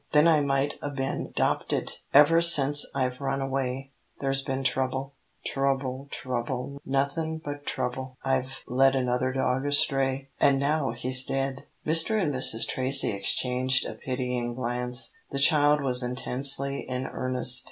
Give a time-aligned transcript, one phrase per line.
[0.13, 1.97] Then I might 'a' been 'dopted.
[2.11, 5.13] Ever sence I've run away, there's been trouble
[5.45, 8.17] trouble, trouble, nothin' but trouble.
[8.23, 12.19] I've led another dog astray, an' now he's dead!" Mr.
[12.19, 12.67] and Mrs.
[12.67, 15.13] Tracy exchanged a pitying glance.
[15.29, 17.59] The child was intensely in earnest.